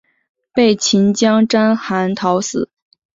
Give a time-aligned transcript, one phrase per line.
[0.51, 2.71] 被秦将章邯讨死。